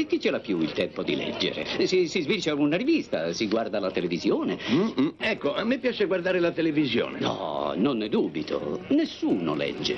E 0.00 0.06
chi 0.06 0.18
ce 0.18 0.30
l'ha 0.30 0.40
più 0.40 0.58
il 0.62 0.72
tempo 0.72 1.02
di 1.02 1.14
leggere? 1.14 1.86
Si, 1.86 2.08
si 2.08 2.22
sbircia 2.22 2.54
una 2.54 2.78
rivista, 2.78 3.34
si 3.34 3.46
guarda 3.48 3.78
la 3.78 3.90
televisione. 3.90 4.56
Mm-mm. 4.70 5.12
Ecco, 5.18 5.54
a 5.54 5.62
me 5.62 5.76
piace 5.76 6.06
guardare 6.06 6.40
la 6.40 6.52
televisione. 6.52 7.18
No, 7.20 7.74
non 7.76 7.98
ne 7.98 8.08
dubito. 8.08 8.80
Nessuno 8.88 9.54
legge. 9.54 9.96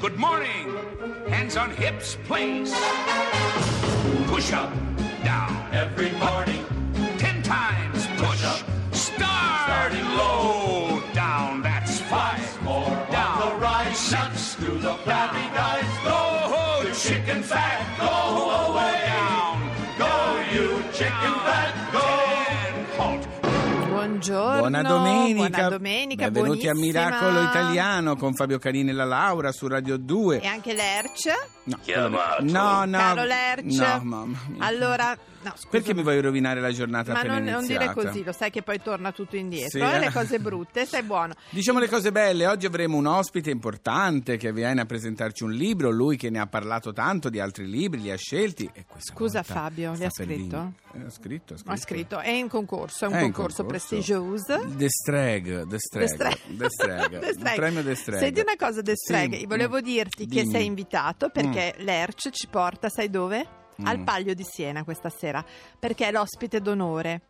Good 0.00 0.16
morning. 0.16 0.76
Hands 1.30 1.56
on 1.56 1.70
hips, 1.70 2.18
please. 2.26 2.74
Push 4.26 4.52
up, 4.52 4.70
down. 5.22 5.66
Every 5.72 6.10
morning. 6.18 6.62
Ten 7.16 7.40
times 7.40 8.06
push. 8.18 8.44
up. 8.44 8.62
Starting 8.92 10.04
low, 10.14 11.00
down. 11.14 11.62
That's 11.62 12.00
five. 12.00 12.62
More 12.62 12.84
down. 13.10 13.40
the 13.40 13.56
right. 13.56 13.96
Six 13.96 14.56
through 14.56 14.80
the 14.80 14.92
flabby 15.04 15.48
guys. 15.54 15.73
Chicken 17.04 17.42
fat. 17.42 17.84
Go 17.98 18.06
away. 18.06 18.96
Down. 19.04 19.60
Go, 19.98 20.40
you 20.54 20.82
chicken 20.90 21.34
fat. 21.44 21.92
Go. 21.92 22.00
Halt. 22.96 23.28
Buongiorno. 23.90 24.58
Buona 24.60 24.82
domenica. 24.82 25.48
Buona 25.48 25.68
domenica, 25.68 26.30
Benvenuti 26.30 26.66
a 26.66 26.72
buonissima. 26.72 27.04
Miracolo 27.10 27.42
Italiano 27.42 28.16
con 28.16 28.32
Fabio 28.32 28.58
Carini 28.58 28.88
e 28.88 28.92
la 28.94 29.04
Laura 29.04 29.52
su 29.52 29.68
Radio 29.68 29.98
2. 29.98 30.40
E 30.40 30.46
anche 30.46 30.72
Lerch. 30.72 31.53
No, 31.64 31.78
Chiamato. 31.82 32.42
no, 32.44 32.84
no. 32.84 32.98
Caro 32.98 33.24
Lerch. 33.24 33.64
No, 33.64 34.00
mamma 34.02 34.38
mia. 34.48 34.64
Allora, 34.64 35.16
no, 35.42 35.52
scusa. 35.54 35.68
Perché 35.70 35.94
mi 35.94 36.02
vuoi 36.02 36.20
rovinare 36.20 36.60
la 36.60 36.70
giornata 36.72 37.12
Ma 37.12 37.20
appena 37.20 37.38
non, 37.38 37.52
non 37.52 37.66
dire 37.66 37.90
così, 37.94 38.22
lo 38.22 38.32
sai 38.32 38.50
che 38.50 38.62
poi 38.62 38.82
torna 38.82 39.12
tutto 39.12 39.36
indietro. 39.36 39.78
Sì, 39.78 39.84
eh, 39.84 39.94
eh. 39.94 39.98
Le 39.98 40.10
cose 40.12 40.38
brutte, 40.38 40.84
stai 40.84 41.02
buono. 41.02 41.32
Diciamo 41.48 41.78
le 41.78 41.88
cose 41.88 42.12
belle, 42.12 42.46
oggi 42.46 42.66
avremo 42.66 42.98
un 42.98 43.06
ospite 43.06 43.50
importante 43.50 44.36
che 44.36 44.52
viene 44.52 44.82
a 44.82 44.84
presentarci 44.84 45.42
un 45.44 45.52
libro, 45.52 45.90
lui 45.90 46.16
che 46.18 46.28
ne 46.28 46.38
ha 46.38 46.46
parlato 46.46 46.92
tanto 46.92 47.30
di 47.30 47.40
altri 47.40 47.66
libri, 47.66 48.02
li 48.02 48.10
ha 48.10 48.16
scelti 48.16 48.68
e 48.72 48.84
Scusa, 48.98 49.42
Fabio, 49.42 49.94
li 49.94 50.04
ha 50.04 50.10
scritto? 50.10 50.72
Eh, 50.92 51.00
ha 51.06 51.10
scritto, 51.10 51.54
ha 51.54 51.56
scritto. 51.56 51.72
Ho 51.72 51.76
scritto, 51.76 52.18
è 52.20 52.30
in 52.30 52.48
concorso, 52.48 53.06
è 53.06 53.08
un 53.08 53.14
È 53.14 53.20
concorso, 53.22 53.62
concorso. 53.62 53.86
prestigioso. 53.88 54.64
The 54.76 54.88
Streg, 54.88 55.66
The 55.66 55.78
Streg, 55.78 56.06
The 56.06 56.14
Streg. 56.14 56.38
The 56.56 56.68
Streg, 56.68 57.08
The 57.18 57.26
il 57.28 57.34
Streg. 57.34 57.56
premio 57.56 57.82
The 57.82 57.94
Streg. 57.94 58.18
Senti 58.18 58.40
una 58.40 58.54
cosa, 58.56 58.82
The 58.82 58.92
Sì, 58.94 59.04
Streg, 59.12 59.46
volevo 59.46 59.78
mm. 59.78 59.80
dirti 59.80 60.26
che 60.26 60.42
Dimmi. 60.42 60.52
sei 60.52 60.66
invitato 60.66 61.30
perché 61.30 61.53
Lerch 61.78 62.30
ci 62.30 62.46
porta, 62.48 62.88
sai 62.88 63.10
dove? 63.10 63.46
Al 63.82 63.98
Mm. 63.98 64.04
Palio 64.04 64.34
di 64.34 64.44
Siena 64.44 64.84
questa 64.84 65.10
sera, 65.10 65.44
perché 65.78 66.06
è 66.06 66.12
l'ospite 66.12 66.60
d'onore. 66.60 67.22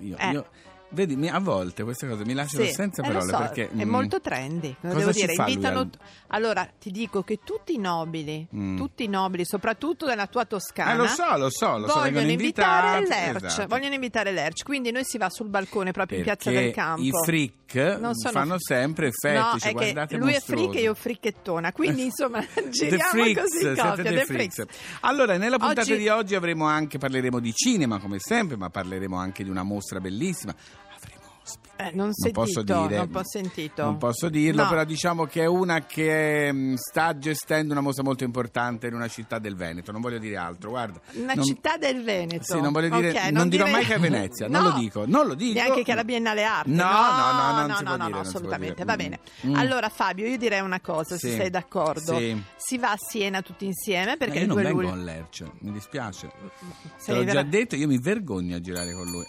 Io, 0.00 0.16
Eh. 0.16 0.30
io- 0.30 0.46
vedi, 0.90 1.28
a 1.28 1.38
volte 1.38 1.82
queste 1.84 2.08
cose 2.08 2.24
mi 2.24 2.34
lasciano 2.34 2.64
Sì, 2.64 2.72
senza 2.72 3.02
eh, 3.02 3.06
parole 3.06 3.30
so, 3.30 3.38
perché 3.38 3.68
è 3.70 3.84
mm, 3.84 3.88
molto 3.88 4.20
trendy. 4.20 4.74
devo 4.80 5.10
dire, 5.10 5.32
invitano. 5.34 5.78
al- 5.80 5.90
Allora, 6.32 6.68
ti 6.78 6.90
dico 6.90 7.22
che 7.22 7.40
tutti 7.44 7.74
i 7.74 7.78
nobili, 7.78 8.46
Mm. 8.54 8.76
tutti 8.76 9.04
i 9.04 9.08
nobili, 9.08 9.44
soprattutto 9.44 10.06
nella 10.06 10.26
tua 10.26 10.44
Toscana. 10.44 10.92
Eh, 10.92 10.96
lo 10.96 11.06
so, 11.06 11.36
lo 11.36 11.50
so, 11.50 11.78
lo 11.78 11.88
so, 11.88 11.94
Vogliono 11.94 12.02
vengono 12.02 12.30
invitare 12.30 13.06
Lerch, 13.06 13.44
esatto. 13.44 13.66
vogliono 13.68 13.94
invitare 13.94 14.30
Lerch, 14.32 14.62
quindi 14.62 14.90
noi 14.92 15.04
si 15.04 15.18
va 15.18 15.28
sul 15.30 15.48
balcone 15.48 15.90
proprio 15.92 16.18
in 16.18 16.24
perché 16.24 16.42
piazza 16.44 16.60
del 16.60 16.72
campo. 16.72 17.02
i 17.02 17.10
freak 17.24 17.98
Non 18.00 18.14
sono- 18.14 18.32
fanno 18.32 18.56
sempre 18.58 19.08
effetti, 19.08 19.38
No, 19.38 19.58
cioè, 19.58 19.70
è 19.70 19.72
guardate 19.72 20.16
lui 20.16 20.30
è 20.30 20.32
mostruoso. 20.34 20.62
freak 20.64 20.78
e 20.78 20.82
io 20.82 20.94
fricchettona, 20.94 21.72
quindi 21.72 22.02
insomma 22.10 22.40
The 22.44 22.68
giriamo 22.70 23.10
Freaks, 23.10 23.40
così 23.42 23.66
in 23.66 23.74
coppia, 23.76 24.02
dei 24.02 24.04
The 24.18 24.24
freaks. 24.24 24.54
Freaks. 24.54 24.98
Allora, 25.00 25.36
nella 25.36 25.58
puntata 25.58 25.80
Oggi- 25.82 25.96
di 25.96 26.08
oggi 26.08 26.34
avremo 26.34 26.66
anche, 26.66 26.98
parleremo 26.98 27.38
di 27.40 27.52
cinema 27.52 27.98
come 27.98 28.16
sempre, 28.20 28.56
ma 28.56 28.70
parleremo 28.70 29.16
anche 29.16 29.42
di 29.44 29.50
una 29.50 29.62
mostra 29.62 30.00
bellissima. 30.00 30.54
Eh, 31.76 31.92
non, 31.94 32.12
Non 32.14 32.32
posso 32.32 32.52
sentito, 32.60 32.86
dire, 32.86 32.96
non 32.98 33.08
ho 33.16 33.20
sentito. 33.24 33.82
Non 33.84 33.96
posso 33.96 34.28
dirlo, 34.28 34.64
No. 34.64 34.68
però 34.68 34.84
diciamo 34.84 35.24
che 35.24 35.42
è 35.42 35.46
una 35.46 35.80
che 35.86 36.52
mm, 36.52 36.74
sta 36.74 37.16
gestendo 37.16 37.72
una 37.72 37.80
mostra 37.80 38.02
molto 38.04 38.22
importante 38.22 38.86
in 38.88 38.92
una 38.94 39.08
città 39.08 39.38
del 39.38 39.56
Veneto. 39.56 39.90
Non 39.90 40.02
voglio 40.02 40.18
dire 40.18 40.36
altro, 40.36 40.68
guarda. 40.68 41.00
Una 41.14 41.32
Non- 41.32 41.42
città 41.44 41.78
del 41.78 42.02
Veneto. 42.04 42.44
Sì, 42.44 42.60
non 42.60 42.70
voglio 42.70 42.94
dire, 42.94 43.10
Ok, 43.12 43.30
non, 43.30 43.48
dirò 43.48 43.64
dire- 43.64 43.76
mai 43.76 43.86
che 43.86 43.94
è 43.94 43.98
Venezia, 43.98 44.46
non 44.48 44.62
No. 44.62 44.68
lo 44.68 44.78
dico, 44.78 45.04
non 45.06 45.26
lo 45.26 45.34
dico. 45.34 45.54
Neanche 45.54 45.82
che 45.82 45.92
è 45.92 45.94
la 45.94 46.04
Biennale 46.04 46.44
Arte. 46.44 46.68
No, 46.70 46.84
no, 46.84 46.90
no, 46.90 47.52
non 47.52 47.66
no, 47.70 47.80
no, 47.80 47.90
no, 47.96 47.96
dire, 47.96 48.10
non 48.10 48.20
assolutamente. 48.20 48.84
Va 48.84 48.96
bene. 48.96 49.20
Mm. 49.46 49.54
Allora, 49.54 49.88
Fabio, 49.88 50.26
io 50.26 50.36
direi 50.36 50.60
una 50.60 50.80
cosa, 50.80 51.16
se 51.16 51.30
Sì. 51.30 51.36
sei 51.36 51.48
d'accordo. 51.48 52.18
Sì. 52.18 52.40
Si 52.56 52.76
va 52.76 52.90
a 52.90 52.96
Siena 52.98 53.40
tutti 53.40 53.64
insieme 53.64 54.18
perché 54.18 54.36
io 54.36 54.42
il 54.42 54.46
non 54.48 54.56
2 54.56 54.64
vengo 54.66 54.80
luglio. 54.82 54.94
con 54.94 55.04
Lerch, 55.04 55.44
mi 55.60 55.72
dispiace. 55.72 56.28
Te 56.28 56.88
Sei 56.98 57.14
l'ho 57.14 57.20
già 57.24 57.32
vera- 57.32 57.42
detto, 57.44 57.74
io 57.76 57.86
mi 57.86 57.98
vergogno 57.98 58.56
a 58.56 58.60
girare 58.60 58.92
con 58.92 59.06
lui. 59.10 59.24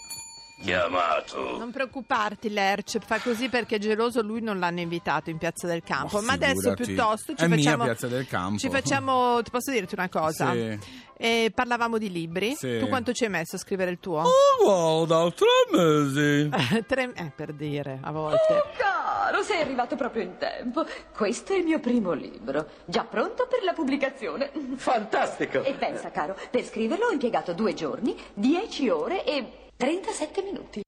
Chiamato. 0.62 1.58
Non 1.58 1.70
preoccuparti, 1.70 2.48
Lerch, 2.50 2.98
fa 3.04 3.18
così 3.18 3.48
perché 3.48 3.76
è 3.76 3.78
geloso 3.78 4.22
lui 4.22 4.40
non 4.40 4.58
l'hanno 4.58 4.80
invitato 4.80 5.30
in 5.30 5.38
Piazza 5.38 5.66
del 5.66 5.82
Campo. 5.82 6.20
Ma 6.20 6.26
Ma, 6.26 6.32
adesso 6.34 6.72
piuttosto 6.74 7.34
ci 7.34 7.44
È 7.44 7.48
mia 7.48 7.56
facciamo. 7.56 7.84
Piazza 7.84 8.06
del 8.06 8.26
Campo. 8.26 8.58
Ci 8.58 8.70
facciamo. 8.70 9.42
Ti 9.42 9.50
posso 9.50 9.70
dirti 9.70 9.94
una 9.94 10.08
cosa? 10.08 10.52
Sì. 10.52 10.78
Eh, 11.18 11.52
parlavamo 11.54 11.98
di 11.98 12.10
libri. 12.10 12.54
Sì. 12.54 12.78
Tu 12.78 12.88
quanto 12.88 13.12
ci 13.12 13.24
hai 13.24 13.30
messo 13.30 13.56
a 13.56 13.58
scrivere 13.58 13.90
il 13.90 13.98
tuo? 14.00 14.22
Oh, 14.64 15.06
guarda, 15.06 15.30
tre 15.32 15.78
mesi. 15.78 16.48
Tre- 16.86 17.12
eh, 17.14 17.32
per 17.34 17.52
dire, 17.52 17.98
a 18.00 18.10
volte. 18.10 18.62
Caro, 18.76 19.42
sei 19.42 19.60
arrivato 19.60 19.94
proprio 19.96 20.22
in 20.22 20.36
tempo. 20.38 20.84
Questo 21.14 21.52
è 21.52 21.56
il 21.56 21.64
mio 21.64 21.78
primo 21.80 22.12
libro, 22.12 22.66
già 22.86 23.04
pronto 23.04 23.46
per 23.48 23.62
la 23.62 23.72
pubblicazione. 23.72 24.50
Fantastico. 24.76 25.62
E 25.62 25.74
pensa, 25.74 26.10
caro, 26.10 26.36
per 26.50 26.64
scriverlo 26.64 27.06
ho 27.06 27.12
impiegato 27.12 27.52
due 27.52 27.74
giorni, 27.74 28.16
dieci 28.34 28.88
ore 28.88 29.24
e 29.24 29.61
37 29.78 30.42
minuti. 30.42 30.82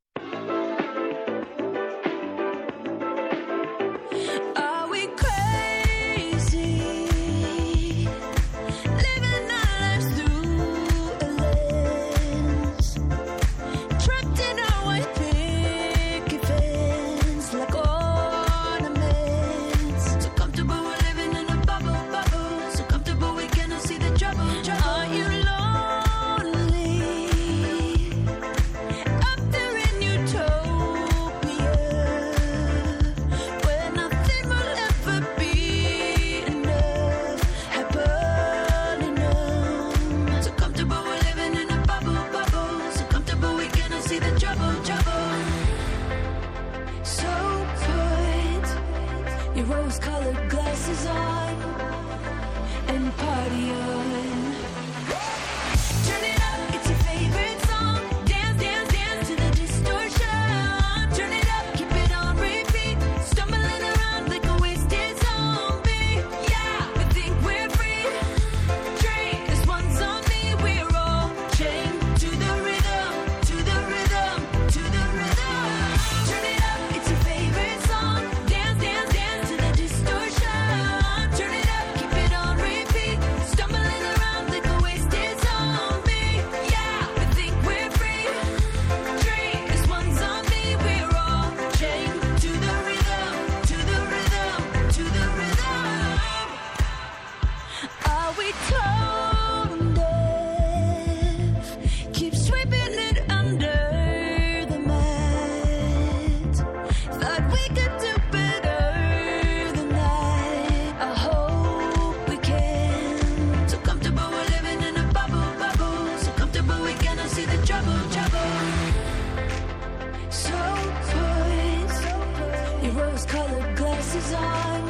Your 123.15 123.21
rose-colored 123.21 123.77
glasses 123.77 124.33
on 124.35 124.89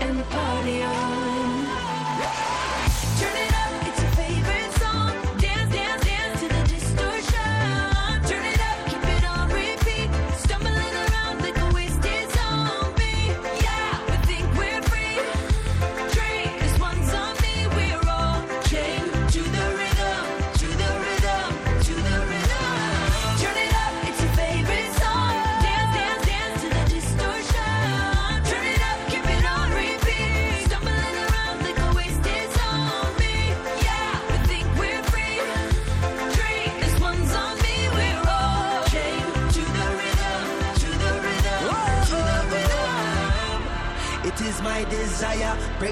and 0.00 0.18
the 0.18 0.24
party 0.24 0.82
on. 0.82 1.29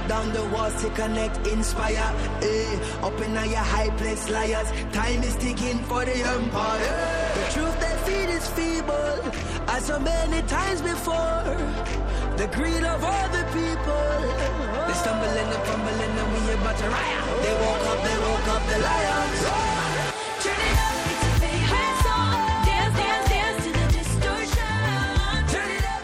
Down 0.09 0.33
the 0.33 0.45
walls 0.55 0.75
to 0.83 0.89
connect, 0.91 1.47
inspire. 1.47 2.11
Eh, 2.43 3.07
up 3.07 3.21
in 3.21 3.35
your 3.35 3.67
high 3.75 3.91
place, 3.99 4.29
liars. 4.31 4.69
Time 4.93 5.23
is 5.23 5.37
ticking 5.37 5.79
for 5.85 6.05
the 6.05 6.17
empire. 6.37 6.97
The 7.37 7.45
truth 7.53 7.77
they 7.83 7.97
feed 8.07 8.31
is 8.39 8.47
feeble, 8.57 9.19
as 9.69 9.87
so 9.87 9.99
many 10.01 10.41
times 10.49 10.81
before. 10.83 11.45
The 12.41 12.47
greed 12.57 12.85
of 12.85 13.05
all 13.05 13.29
the 13.29 13.45
people. 13.59 14.19
They 14.87 14.97
stumble 15.03 15.37
and 15.43 15.49
they 15.53 15.61
fumble 15.69 16.01
and 16.07 16.17
we 16.33 16.55
about 16.55 16.77
to 16.79 16.89
riot. 16.89 17.25
They 17.45 17.55
woke 17.63 17.87
up, 17.93 17.99
they 18.07 18.19
woke 18.27 18.49
up, 18.55 18.63
the 18.71 18.79
lions. 18.89 19.68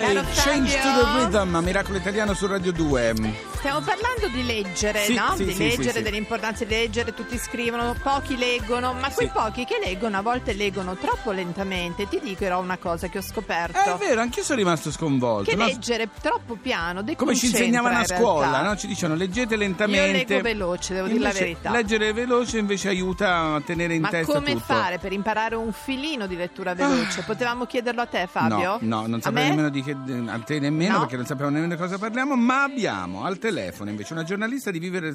E 0.05 0.06
Caro 0.06 0.27
Change 0.35 0.79
to 0.83 0.89
the 0.93 1.19
Rhythm, 1.19 1.56
Miracolo 1.62 1.97
Italiano 1.97 2.35
su 2.35 2.47
Radio 2.47 2.73
2. 2.73 3.54
Stiamo 3.64 3.81
parlando 3.81 4.28
di 4.28 4.44
leggere, 4.44 5.05
Sì, 5.05 5.14
no? 5.14 5.32
sì, 5.37 5.44
di 5.46 5.52
sì, 5.55 5.66
leggere, 5.69 6.02
dell'importanza 6.02 6.66
di 6.66 6.75
leggere, 6.75 7.14
tutti 7.14 7.38
scrivono, 7.38 7.96
pochi 8.02 8.37
leggono, 8.37 8.93
ma 8.93 9.08
quei 9.11 9.31
pochi 9.32 9.64
che 9.64 9.81
leggono 9.82 10.19
a 10.19 10.20
volte 10.20 10.52
leggono 10.52 10.96
troppo 10.96 11.31
lentamente. 11.31 12.06
Ti 12.06 12.20
dico 12.22 12.44
una 12.58 12.76
cosa 12.76 13.08
che 13.08 13.16
ho 13.16 13.22
scoperto. 13.22 13.78
Eh, 13.78 13.94
È 13.94 13.96
vero, 13.96 14.20
anch'io 14.20 14.43
sono 14.43 14.58
rimasto 14.58 14.90
sconvolto. 14.90 15.49
che 15.49 15.56
no? 15.56 15.64
leggere 15.64 16.11
troppo 16.20 16.56
piano 16.61 17.02
Come 17.16 17.34
ci 17.34 17.46
insegnavano 17.46 18.00
a 18.00 18.05
scuola, 18.05 18.61
no? 18.61 18.76
ci 18.76 18.87
dicevano 18.87 19.19
leggete 19.19 19.55
Io 19.55 19.61
lentamente. 19.61 20.12
leggo 20.12 20.40
veloce, 20.43 20.93
devo 20.93 21.06
dire 21.06 21.20
la 21.20 21.26
Invece, 21.28 21.44
verità. 21.44 21.70
Leggere 21.70 22.12
veloce 22.12 22.58
invece 22.58 22.88
aiuta 22.88 23.55
a 23.55 23.60
tenere 23.62 23.94
in 23.94 24.02
Ma 24.02 24.10
testa 24.10 24.31
come 24.31 24.52
tutto. 24.52 24.64
fare 24.67 24.99
per 24.99 25.12
imparare 25.14 25.55
un 25.55 25.72
filino 25.72 26.26
di 26.26 26.37
lettura 26.37 26.75
veloce? 26.75 27.22
Potevamo 27.22 27.64
chiederlo 27.64 28.02
a 28.02 28.06
te, 28.06 28.28
Fabio? 28.31 28.72
Ah. 28.75 28.78
No, 28.82 29.06
no, 29.06 29.06
non 29.06 29.20
me? 29.32 29.49
nemmeno 29.49 29.70
di 29.70 29.82
che 29.82 29.96
a 30.26 30.38
te 30.40 30.60
nemmeno 30.60 30.93
No? 30.93 30.99
perché 31.00 31.17
non 31.17 31.25
sappiamo 31.25 31.50
nemmeno 31.50 31.72
di 31.75 31.81
cosa 31.81 31.96
parliamo, 31.96 32.37
ma 32.37 32.64
abbiamo 32.64 33.25
al 33.25 33.38
telefono 33.38 33.52
invece 33.91 34.12
una 34.12 34.23
giornalista 34.25 34.71
di 34.71 34.79
Vivere 34.79 35.12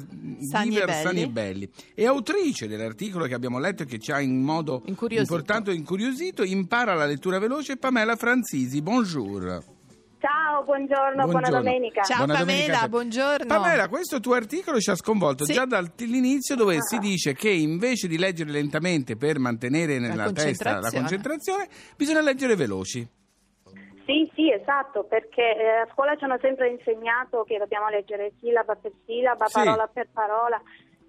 Sani 0.50 0.66
e 0.66 0.70
Viver 0.70 0.86
Belli. 0.86 1.02
Sani 1.02 1.22
e 1.22 1.28
Belli 1.28 1.70
e 1.94 2.06
autrice 2.06 2.66
dell'articolo 2.68 3.26
che 3.26 3.34
abbiamo 3.34 3.58
letto 3.58 3.82
e 3.82 3.86
che 3.86 3.98
ci 3.98 4.12
ha 4.12 4.20
in 4.20 4.40
modo 4.42 4.82
Incuriosito. 4.86 5.32
importante 5.32 5.70
e 5.70 5.74
incuriosito, 5.74 6.42
impara 6.42 6.94
la 6.94 7.06
lettura 7.06 7.38
veloce 7.38 7.76
Pamela 7.76 8.16
Franzisi. 8.16 8.80
Bonjour. 8.82 9.62
Ciao, 10.20 10.62
buongiorno, 10.64 11.24
buona 11.24 11.48
Buongiorno. 11.48 11.62
domenica. 11.62 12.02
Ciao 12.02 12.18
Buona 12.24 12.34
Pamela, 12.40 12.58
domenica 12.58 12.88
buongiorno. 12.88 13.46
Pamela, 13.46 13.88
questo 13.88 14.20
tuo 14.20 14.34
articolo 14.34 14.78
ci 14.78 14.90
ha 14.90 14.94
sconvolto 14.94 15.46
Sì. 15.46 15.54
già 15.54 15.64
dall'inizio 15.64 16.56
dove 16.56 16.76
si 16.82 16.98
dice 16.98 17.32
che 17.34 17.48
invece 17.48 18.06
di 18.06 18.18
leggere 18.18 18.50
lentamente 18.50 19.16
per 19.16 19.38
mantenere 19.38 19.98
nella 19.98 20.30
testa 20.30 20.78
la 20.78 20.90
concentrazione, 20.90 21.68
bisogna 21.96 22.20
leggere 22.20 22.54
veloci. 22.54 23.08
Sì, 24.04 24.30
sì, 24.34 24.50
esatto, 24.50 25.04
perché 25.04 25.56
eh, 25.56 25.68
a 25.82 25.88
scuola 25.92 26.16
ci 26.16 26.24
hanno 26.24 26.38
sempre 26.40 26.68
insegnato 26.68 27.44
che 27.44 27.58
dobbiamo 27.58 27.88
leggere 27.88 28.32
sillaba 28.40 28.74
per 28.74 28.92
sillaba, 29.04 29.46
Sì. 29.46 29.52
parola 29.62 29.86
per 29.86 30.08
parola, 30.12 30.60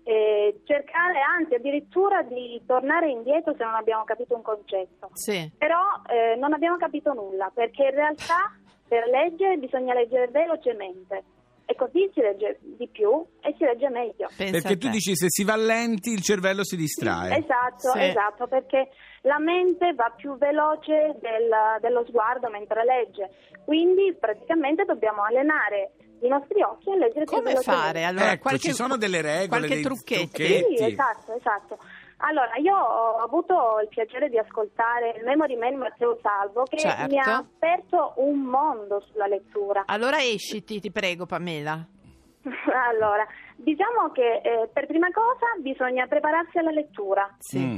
e 0.04 0.62
cercare 0.66 1.20
anzi 1.22 1.56
addirittura 1.56 2.22
di 2.24 2.62
tornare 2.66 3.10
indietro 3.10 3.54
se 3.56 3.64
non 3.64 3.76
abbiamo 3.76 4.04
capito 4.04 4.36
un 4.36 4.42
concetto. 4.42 5.10
Sì. 5.14 5.52
Però 5.58 5.80
eh, 6.10 6.36
non 6.38 6.54
abbiamo 6.54 6.78
capito 6.78 7.14
nulla, 7.14 7.52
perché 7.54 7.84
in 7.84 7.92
realtà 7.92 8.52
per 8.88 9.08
leggere 9.08 9.58
bisogna 9.58 9.94
leggere 9.94 10.28
velocemente 10.28 11.24
e 11.72 11.76
così 11.76 12.10
si 12.14 12.20
legge 12.22 12.60
di 12.62 12.88
più 12.88 13.26
e 13.42 13.56
si 13.58 13.64
legge 13.64 13.90
meglio. 13.90 14.30
Pensa 14.36 14.60
Perché 14.60 14.78
tu 14.78 14.90
dici 14.90 15.16
se 15.16 15.28
si 15.30 15.44
va 15.44 15.56
lenti 15.56 16.12
il 16.12 16.22
cervello 16.22 16.64
si 16.66 16.76
distrae. 16.76 17.38
Esatto, 17.38 17.92
Sì. 17.92 18.00
esatto, 18.04 18.48
perché 18.48 18.90
la 19.22 19.40
mente 19.40 19.94
va 19.94 20.12
più 20.16 20.38
veloce 20.38 21.16
del- 21.22 21.80
dello 21.80 22.04
sguardo 22.08 22.50
mentre 22.50 22.84
legge, 22.84 23.30
quindi 23.64 24.14
praticamente 24.20 24.84
dobbiamo 24.84 25.24
allenare 25.24 25.92
i 26.22 26.28
nostri 26.28 26.62
occhi 26.62 26.92
a 26.92 26.96
leggere 26.98 27.26
più 27.26 27.36
Come 27.38 27.56
fare? 27.56 28.04
Allora, 28.04 28.32
Ecco, 28.32 28.58
ci 28.58 28.74
sono 28.74 28.98
delle 28.98 29.22
regole, 29.22 29.48
qualche 29.48 29.68
dei 29.76 29.82
trucchetto. 29.84 30.28
trucchetti. 30.38 30.78
Sì, 30.78 30.84
esatto, 30.84 31.34
esatto. 31.36 31.78
Allora, 32.24 32.56
io 32.58 32.76
ho 32.76 33.18
avuto 33.18 33.80
il 33.82 33.88
piacere 33.88 34.30
di 34.30 34.38
ascoltare 34.38 35.16
il 35.18 35.24
Memory 35.24 35.56
Man 35.56 35.76
Matteo 35.76 36.20
Salvo 36.22 36.64
che 36.64 36.78
Certo. 36.78 37.08
mi 37.08 37.20
ha 37.20 37.38
aperto 37.38 38.14
un 38.18 38.40
mondo 38.40 39.02
sulla 39.12 39.28
lettura. 39.28 39.84
Allora 39.88 40.18
esciti, 40.18 40.80
ti 40.80 40.92
prego, 40.92 41.26
Pamela. 41.26 41.84
allora, 42.90 43.26
diciamo 43.56 44.12
che 44.12 44.42
eh, 44.44 44.70
per 44.72 44.86
prima 44.88 45.10
cosa 45.12 45.46
bisogna 45.60 46.08
prepararsi 46.08 46.58
alla 46.58 46.72
lettura. 46.72 47.36
Sì. 47.40 47.60
Mm. 47.60 47.78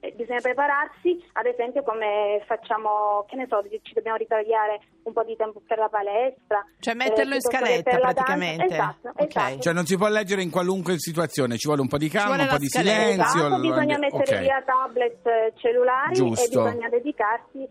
Eh, 0.00 0.12
bisogna 0.12 0.40
prepararsi, 0.40 1.18
ad 1.32 1.46
esempio 1.46 1.82
come 1.82 2.42
facciamo, 2.46 3.24
che 3.28 3.34
ne 3.36 3.46
so, 3.48 3.60
ci 3.82 3.94
dobbiamo 3.94 4.16
ritagliare 4.16 4.80
un 5.02 5.12
po' 5.12 5.24
di 5.24 5.34
tempo 5.36 5.60
per 5.66 5.78
la 5.78 5.88
palestra. 5.88 6.64
Cioè 6.78 6.94
metterlo 6.94 7.34
in 7.34 7.40
piuttosto 7.40 7.50
che 7.50 7.82
scaletta, 7.82 7.98
praticamente. 7.98 8.64
Esatto, 8.74 9.08
Ok. 9.08 9.26
esatto. 9.28 9.58
Cioè 9.58 9.72
non 9.72 9.86
si 9.86 9.96
può 9.96 10.08
leggere 10.08 10.42
in 10.42 10.50
qualunque 10.50 10.98
situazione, 10.98 11.56
ci 11.56 11.66
vuole 11.66 11.82
un 11.82 11.88
po' 11.88 11.98
di 11.98 12.08
calma, 12.08 12.42
un 12.42 12.48
po' 12.48 12.58
di 12.58 12.68
scaletta. 12.68 13.00
silenzio. 13.00 13.46
Esatto, 13.46 13.60
bisogna 13.60 13.98
mettere 13.98 14.38
via 14.40 14.62
tablet, 14.64 15.26
eh, 15.26 15.52
cellulari 15.56 16.14
Giusto. 16.14 16.44
e 16.44 16.48
bisogna 16.48 16.88
dedicarsi 16.88 17.68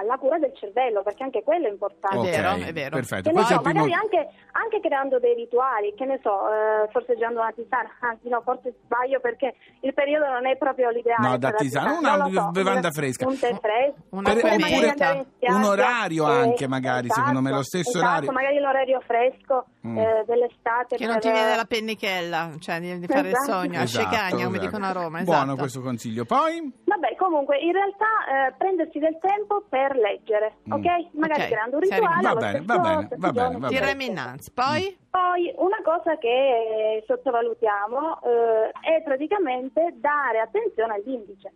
alla 0.00 0.16
cura 0.18 0.38
del 0.38 0.52
cervello, 0.54 1.02
perché 1.02 1.22
anche 1.24 1.42
quello 1.42 1.66
è 1.66 1.70
importante. 1.70 2.16
È 2.16 2.20
Ok, 2.20 2.30
vero, 2.30 2.66
è 2.68 2.72
vero. 2.72 2.96
Perfetto. 2.96 3.22
Che 3.22 3.28
ne 3.28 3.34
Questo 3.34 3.52
è 3.52 3.56
so, 3.56 3.62
il 3.62 3.68
primo- 3.68 3.84
magari 3.86 4.00
anche, 4.02 4.30
anche 4.52 4.80
creando 4.80 5.18
dei 5.18 5.34
rituali, 5.34 5.94
che 5.96 6.04
ne 6.04 6.20
so, 6.22 6.48
eh, 6.52 6.88
sorseggiando 6.92 7.40
una 7.40 7.52
tisana, 7.52 7.90
anzi 8.00 8.28
no, 8.28 8.40
forse 8.42 8.74
sbaglio 8.84 9.20
perché 9.20 9.54
il 9.80 9.92
periodo 9.94 10.26
non 10.28 10.46
è 10.46 10.56
proprio 10.56 10.90
l'ideale. 10.90 11.26
No, 11.28 11.36
da 11.38 11.50
per 11.50 11.58
tisana, 11.60 11.98
una 11.98 12.28
so, 12.30 12.50
bevanda 12.50 12.90
fresca. 12.90 13.26
Un 13.26 13.38
tè 13.38 13.54
fresco. 13.60 13.94
Una 14.10 14.30
spiaggia, 14.36 15.24
Un 15.48 15.62
orario 15.64 16.28
eh, 16.28 16.40
anche, 16.40 16.66
magari, 16.68 17.08
secondo 17.10 17.40
me, 17.40 17.50
lo 17.50 17.62
stesso 17.62 17.98
esatto, 17.98 18.06
orario. 18.06 18.32
magari 18.32 18.58
l'orario 18.58 19.00
fresco 19.06 19.66
Mm. 19.86 19.98
eh, 19.98 20.24
dell'estate. 20.26 20.96
Che 20.96 21.04
non 21.06 21.14
per- 21.14 21.22
ti 21.22 21.30
viene 21.30 21.54
la 21.54 21.64
pennichella, 21.64 22.50
cioè 22.58 22.80
di, 22.80 23.06
fare 23.06 23.28
il 23.28 23.34
Esatto. 23.34 23.52
sogno, 23.52 23.78
a 23.78 23.82
Esatto, 23.82 24.04
scegagna, 24.08 24.44
come 24.44 24.56
esatto. 24.56 24.58
dicono 24.66 24.86
a 24.86 24.92
Roma. 24.92 25.22
Buono 25.22 25.42
esatto. 25.42 25.56
questo 25.58 25.80
consiglio. 25.80 26.24
Poi? 26.24 26.72
Vabbè, 26.84 27.14
comunque, 27.26 27.58
in 27.58 27.72
realtà 27.72 28.06
eh, 28.48 28.52
prendersi 28.56 28.98
del 28.98 29.18
tempo 29.20 29.64
per 29.68 29.94
leggere, 29.96 30.54
Mm. 30.68 30.72
ok? 30.72 30.86
Magari 31.12 31.42
Ok, 31.42 31.48
creando 31.48 31.76
un 31.76 31.82
rituale. 31.82 32.22
Va 32.22 32.34
bene, 32.34 32.62
va 32.64 32.78
bene, 32.78 33.08
va 33.16 33.32
bene, 33.32 33.58
va 33.58 33.68
Ti 33.68 33.78
bene. 33.78 34.04
innanzi. 34.04 34.52
Poi? 34.52 34.98
Poi 35.10 35.52
una 35.56 35.80
cosa 35.84 36.16
che 36.18 36.28
eh, 36.28 37.04
sottovalutiamo 37.06 38.20
eh, 38.22 38.70
è 38.96 39.02
praticamente 39.02 39.94
dare 39.96 40.40
attenzione 40.40 40.94
all'indice. 40.94 41.52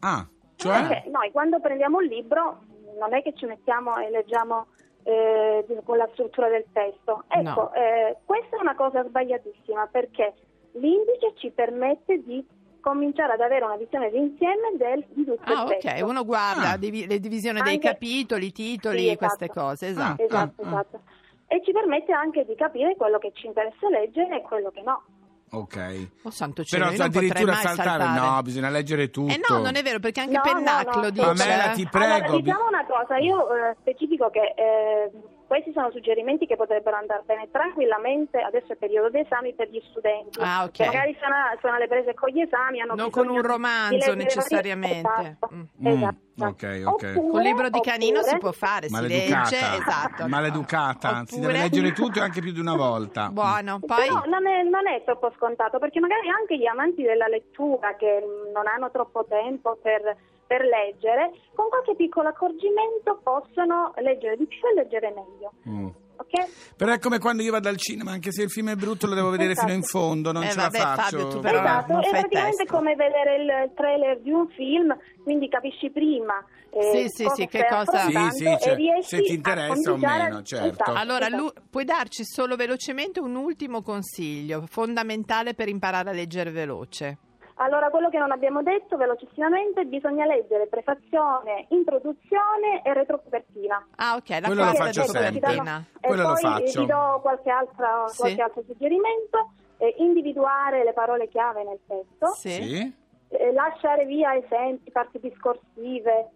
Ah, 0.00 0.26
cioè? 0.56 0.86
Perché 0.86 1.10
noi 1.10 1.30
quando 1.32 1.60
prendiamo 1.60 1.98
un 1.98 2.04
libro 2.04 2.58
non 2.98 3.14
è 3.14 3.22
che 3.22 3.34
ci 3.34 3.46
mettiamo 3.46 3.96
e 3.98 4.10
leggiamo 4.10 4.66
eh, 5.04 5.64
con 5.84 5.96
la 5.96 6.08
struttura 6.12 6.48
del 6.48 6.64
testo. 6.72 7.24
Ecco, 7.28 7.42
No. 7.42 7.72
eh, 7.74 8.16
questa 8.24 8.56
è 8.56 8.60
una 8.60 8.74
cosa 8.74 9.04
sbagliatissima 9.04 9.86
perché 9.90 10.34
l'indice 10.72 11.32
ci 11.36 11.50
permette 11.50 12.22
di 12.24 12.44
cominciare 12.80 13.32
ad 13.32 13.40
avere 13.40 13.64
una 13.64 13.76
visione 13.76 14.10
d'insieme 14.10 14.76
del, 14.76 15.04
di 15.10 15.24
tutto 15.24 15.40
Ah, 15.44 15.52
il 15.52 15.58
ok. 15.58 15.78
testo. 15.78 16.06
Uno 16.06 16.24
guarda 16.24 16.70
Ah. 16.72 16.76
divi- 16.76 17.06
le 17.06 17.18
divisioni 17.20 17.60
dei 17.60 17.74
Anche- 17.74 17.88
capitoli, 17.88 18.46
i 18.46 18.52
titoli, 18.52 18.98
Sì, 18.98 19.06
esatto. 19.10 19.18
queste 19.26 19.48
cose. 19.48 19.86
Esatto. 19.88 20.22
Esatto, 20.22 20.62
Ah, 20.62 20.64
ah. 20.64 20.68
esatto. 20.70 21.00
E 21.48 21.62
ci 21.64 21.72
permette 21.72 22.12
anche 22.12 22.44
di 22.44 22.54
capire 22.54 22.94
quello 22.96 23.18
che 23.18 23.32
ci 23.34 23.46
interessa 23.46 23.88
leggere 23.88 24.36
e 24.36 24.42
quello 24.42 24.70
che 24.70 24.82
no. 24.82 25.02
Ok. 25.50 26.08
Oh, 26.24 26.30
santo 26.30 26.62
cielo, 26.62 26.90
Però 26.90 27.04
addirittura 27.04 27.54
saltare, 27.54 28.02
saltare. 28.02 28.20
no, 28.20 28.42
bisogna 28.42 28.68
leggere 28.68 29.08
tutto. 29.08 29.32
Eh 29.32 29.40
no, 29.48 29.62
non 29.62 29.76
è 29.76 29.82
vero, 29.82 29.98
perché 29.98 30.20
anche 30.20 30.34
No, 30.36 30.42
Pennac 30.42 30.84
no, 30.88 30.92
no, 30.96 31.00
lo 31.00 31.10
dice. 31.10 31.24
Pamela, 31.24 31.68
ti 31.72 31.86
prego. 31.90 32.14
Allora, 32.14 32.36
diciamo 32.40 32.68
una 32.68 32.84
cosa, 32.86 33.16
io 33.16 33.54
eh, 33.54 33.76
specifico 33.80 34.28
che 34.28 34.52
eh, 34.54 35.10
questi 35.48 35.72
sono 35.72 35.90
suggerimenti 35.90 36.46
che 36.46 36.54
potrebbero 36.56 36.96
andare 36.96 37.22
bene 37.26 37.48
tranquillamente, 37.50 38.38
adesso 38.38 38.74
è 38.74 38.76
periodo 38.76 39.08
di 39.08 39.18
esami 39.20 39.54
per 39.54 39.68
gli 39.70 39.80
studenti, 39.88 40.38
Ah, 40.40 40.64
ok. 40.64 40.70
che 40.70 40.84
magari 40.86 41.16
sono, 41.20 41.34
sono 41.60 41.72
alle 41.74 41.88
prese 41.88 42.14
con 42.14 42.28
gli 42.28 42.40
esami, 42.40 42.80
hanno 42.80 42.94
Non 42.94 43.10
con 43.10 43.28
un 43.28 43.42
romanzo 43.42 44.14
necessariamente. 44.14 44.98
Esatto, 45.08 45.48
Mm. 45.54 45.86
esatto. 45.86 46.16
Mm, 46.38 46.46
ok, 46.46 46.62
ok. 46.62 46.86
Oppure- 46.86 47.14
Con 47.14 47.30
un 47.30 47.40
libro 47.40 47.68
di 47.70 47.80
Canino 47.80 48.18
oppure- 48.18 48.32
si 48.34 48.38
può 48.38 48.52
fare, 48.52 48.86
si 48.86 48.92
Maleducata. 48.92 49.42
legge, 49.50 49.56
esatto. 49.80 50.28
Maleducata, 50.28 51.22
si 51.26 51.40
deve 51.40 51.52
Oppure- 51.52 51.62
leggere 51.62 51.92
tutto 51.92 52.18
e 52.18 52.22
anche 52.22 52.40
più 52.40 52.52
di 52.52 52.60
una 52.60 52.76
volta. 52.76 53.28
Buono, 53.32 53.80
poi 53.80 54.06
Però 54.06 54.22
non 54.26 54.46
è, 54.46 54.62
non 54.62 54.86
è 54.86 55.02
troppo 55.04 55.32
scontato 55.36 55.78
perché 55.78 55.98
magari 55.98 56.28
anche 56.28 56.56
gli 56.58 56.66
amanti 56.66 57.02
della 57.02 57.26
lettura 57.26 57.96
che 57.96 58.22
non 58.52 58.66
hanno 58.66 58.90
troppo 58.90 59.24
tempo 59.26 59.76
per, 59.82 60.14
per 60.48 60.62
leggere, 60.64 61.30
con 61.54 61.68
qualche 61.68 61.94
piccolo 61.94 62.28
accorgimento 62.28 63.20
possono 63.22 63.92
leggere 64.02 64.36
di 64.36 64.46
più 64.46 64.58
e 64.66 64.74
leggere 64.74 65.12
meglio. 65.14 65.52
Mm. 65.68 65.88
Ok? 66.20 66.74
Però 66.76 66.90
è 66.90 66.98
come 66.98 67.20
quando 67.20 67.44
io 67.44 67.52
vado 67.52 67.68
al 67.68 67.76
cinema, 67.76 68.10
anche 68.10 68.32
se 68.32 68.42
il 68.42 68.50
film 68.50 68.70
è 68.70 68.74
brutto 68.74 69.06
lo 69.06 69.14
devo 69.14 69.30
vedere 69.30 69.52
Esatto. 69.52 69.66
fino 69.68 69.78
in 69.78 69.84
fondo, 69.84 70.32
non 70.32 70.42
Eh, 70.42 70.48
ce 70.50 70.56
vabbè, 70.56 70.78
la 70.78 70.94
faccio. 70.96 71.16
Fabio, 71.18 71.28
tu 71.28 71.38
però- 71.40 71.60
esatto, 71.60 71.92
non 71.92 72.00
è 72.02 72.08
fai 72.08 72.20
praticamente 72.22 72.56
testo. 72.64 72.74
come 72.76 72.94
vedere 72.96 73.36
il 73.36 73.70
trailer 73.76 74.20
di 74.20 74.30
un 74.32 74.48
film, 74.48 74.98
quindi 75.22 75.48
capisci 75.48 75.90
prima 75.90 76.44
Sì, 76.70 77.02
eh, 77.02 77.08
sì, 77.08 77.22
cosa 77.22 77.34
sì, 77.36 77.46
che 77.46 77.66
cosa- 77.68 77.98
Sì, 78.00 78.28
sì, 78.30 78.44
e 78.46 78.58
cioè, 78.58 78.74
riesci 78.74 79.16
se 79.16 79.22
ti 79.22 79.30
a 79.30 79.34
interessa 79.34 79.92
o 79.92 79.96
meno, 79.96 80.42
certo. 80.42 80.66
Esatto, 80.70 80.92
Allora, 80.92 81.26
esatto. 81.28 81.42
Lu, 81.42 81.52
puoi 81.70 81.84
darci 81.84 82.24
solo 82.24 82.56
velocemente 82.56 83.20
un 83.20 83.36
ultimo 83.36 83.82
consiglio 83.82 84.64
fondamentale 84.66 85.54
per 85.54 85.68
imparare 85.68 86.10
a 86.10 86.12
leggere 86.12 86.50
veloce? 86.50 87.18
Allora, 87.60 87.90
quello 87.90 88.08
che 88.08 88.18
non 88.18 88.30
abbiamo 88.30 88.62
detto 88.62 88.96
velocissimamente, 88.96 89.84
bisogna 89.84 90.24
leggere 90.26 90.66
prefazione, 90.68 91.66
introduzione 91.70 92.82
e 92.84 92.92
retrocopertina. 92.94 93.84
Ah, 93.96 94.14
ok, 94.14 94.28
la 94.28 94.40
Quello 94.46 94.64
lo 94.64 94.74
faccio 94.74 95.02
sempre. 95.04 95.50
E 95.50 96.06
Quello 96.06 96.22
lo 96.22 96.32
poi 96.34 96.40
faccio. 96.40 96.80
vi 96.80 96.86
do 96.86 97.18
qualche, 97.20 97.50
altra, 97.50 98.04
Sì. 98.08 98.18
qualche 98.18 98.42
altro 98.42 98.62
suggerimento. 98.66 99.50
Eh, 99.80 99.94
individuare 99.98 100.82
le 100.84 100.92
parole 100.92 101.28
chiave 101.28 101.62
nel 101.64 101.78
testo, 101.86 102.26
Sì. 102.34 102.50
Sì? 102.50 102.94
eh, 103.30 103.52
lasciare 103.52 104.04
via 104.06 104.34
esempi, 104.36 104.90
parti 104.90 105.18
discorsive. 105.20 106.30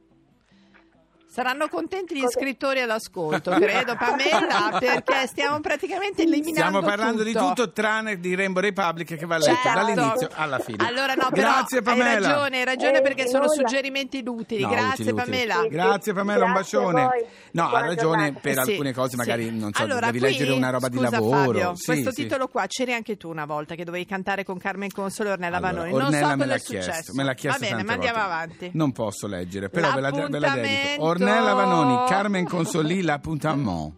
Saranno 1.32 1.66
contenti 1.68 2.14
gli 2.14 2.26
scrittori 2.28 2.82
all'ascolto, 2.82 3.52
credo, 3.52 3.96
Pamela, 3.96 4.76
perché 4.78 5.26
stiamo 5.28 5.60
praticamente 5.60 6.24
eliminando 6.24 6.68
Stiamo 6.68 6.80
parlando 6.82 7.22
di 7.22 7.32
tutto. 7.32 7.46
tutto 7.54 7.72
tranne 7.72 8.20
di 8.20 8.34
Rainbow 8.34 8.60
Republic 8.62 9.16
che 9.16 9.24
va 9.24 9.38
letto 9.38 9.56
Certo. 9.62 9.78
dall'inizio 9.80 10.28
alla 10.34 10.58
fine. 10.58 10.86
Allora 10.86 11.14
no, 11.14 11.28
però 11.30 11.48
Grazie 11.48 11.78
hai 11.78 11.82
Pamela. 11.84 12.28
ragione, 12.28 12.58
hai 12.58 12.64
ragione 12.66 12.98
Eh, 12.98 13.00
perché 13.00 13.26
sono 13.28 13.44
nulla. 13.46 13.54
suggerimenti 13.54 14.22
utili. 14.26 14.60
No, 14.60 14.68
Grazie 14.68 15.04
utili, 15.10 15.10
utili. 15.10 15.46
Pamela. 15.46 15.66
Grazie 15.68 16.12
Pamela, 16.12 16.44
un 16.44 16.52
bacione. 16.52 17.08
No, 17.52 17.68
ha 17.70 17.80
ragione 17.80 17.96
giornata. 17.96 18.38
per 18.40 18.52
Sì, 18.52 18.70
alcune 18.70 18.92
cose, 18.92 19.16
magari 19.16 19.44
sì. 19.44 19.58
non 19.58 19.72
so, 19.72 19.82
Allora, 19.82 20.06
devi 20.06 20.18
qui, 20.18 20.28
leggere 20.28 20.52
una 20.52 20.68
roba 20.70 20.88
di 20.88 20.96
scusa, 20.98 21.10
lavoro. 21.10 21.42
Fabio, 21.58 21.74
Sì, 21.76 21.84
questo 21.86 22.10
sì. 22.12 22.22
titolo 22.22 22.48
qua 22.48 22.66
c'eri 22.66 22.92
anche 22.92 23.16
tu 23.16 23.30
una 23.30 23.46
volta 23.46 23.74
che 23.74 23.84
dovevi 23.84 24.04
cantare 24.04 24.44
con 24.44 24.58
Carmen 24.58 24.90
Console 24.90 25.30
e 25.30 25.32
Ornella 25.32 25.56
Allora, 25.56 25.72
Vanoni. 25.72 25.92
Non 25.92 26.02
Ornella 26.02 26.28
so 26.28 26.36
me 26.36 26.36
cosa 26.36 26.46
l'ha 26.48 26.54
è 26.54 26.58
successo. 26.58 26.90
chiesto, 26.90 27.12
me 27.14 27.24
l'ha 27.24 27.32
chiesto 27.34 27.58
Va 27.62 27.66
bene, 27.70 27.82
ma 27.84 27.92
andiamo 27.94 28.18
avanti. 28.22 28.70
Non 28.74 28.92
posso 28.92 29.26
leggere, 29.26 29.70
però 29.70 29.92
ve 29.94 30.00
la, 30.02 30.10
ve 30.10 30.38
la 30.38 30.50
dedico. 30.50 31.04
Ornella 31.22 31.52
Vanoni, 31.54 32.08
Carmen 32.08 32.44
Consoli, 32.48 33.00
l'appuntamento. 33.02 33.94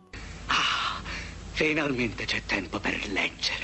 Finalmente 1.52 2.24
c'è 2.26 2.42
tempo 2.44 2.78
per 2.78 2.98
leggere. 3.08 3.63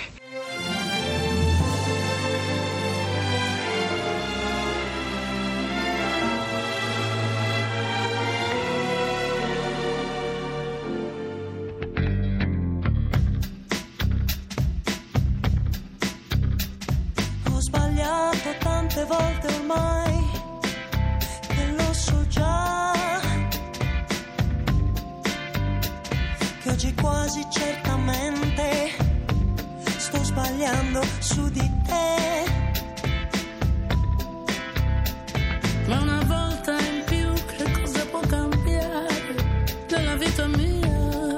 Oggi 26.81 26.95
quasi 26.95 27.47
certamente 27.51 28.91
sto 29.99 30.25
sbagliando 30.25 31.03
su 31.19 31.47
di 31.51 31.71
te. 31.85 32.45
Ma 35.89 36.01
una 36.01 36.25
volta 36.25 36.79
in 36.81 37.03
più 37.05 37.33
che 37.35 37.71
cosa 37.83 38.07
può 38.07 38.21
cambiare 38.21 39.35
nella 39.91 40.15
vita 40.15 40.47
mia? 40.47 41.37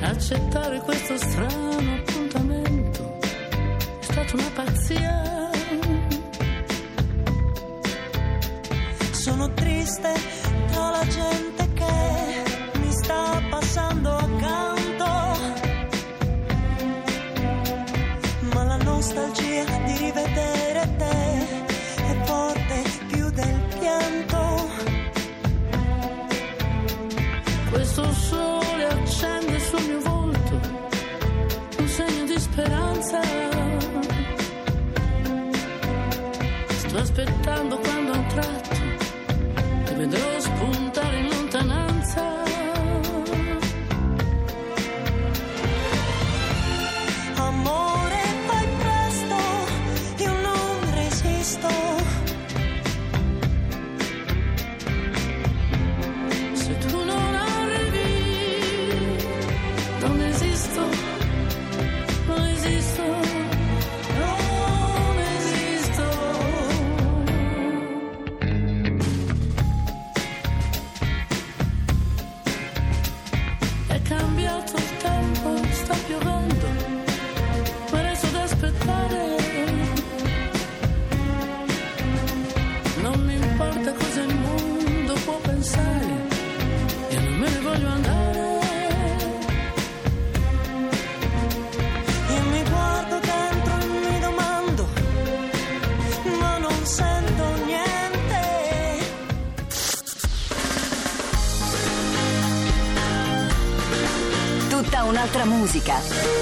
Accettare 0.00 0.80
questo 0.80 1.16
strano 1.18 1.94
appuntamento 1.94 3.18
è 3.20 4.02
stata 4.02 4.34
una 4.34 4.50
pazzia. 4.54 5.50
Sono 9.12 9.52
triste 9.52 10.12
tra 10.72 10.90
la 10.90 11.06
gente 11.06 11.59
sta 13.10 13.42
passando 13.50 14.10
accanto. 14.16 15.08
Ma 18.52 18.62
la 18.64 18.76
nostalgia 18.76 19.64
di 19.86 19.96
rivedere 19.96 20.80
te 20.96 21.18
è 22.10 22.14
forte 22.24 22.76
più 23.08 23.28
del 23.30 23.60
pianto. 23.78 24.68
Questo 27.70 28.12
sole 28.12 28.84
accende 28.84 29.58
sul 29.58 29.84
mio 29.88 30.00
volto 30.00 30.60
un 31.78 31.88
segno 31.88 32.24
di 32.26 32.38
speranza. 32.38 33.20
Sto 36.68 36.98
aspettando 36.98 37.78
podcast. 105.90 106.39